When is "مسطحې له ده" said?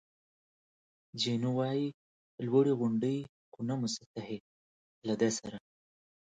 3.81-5.29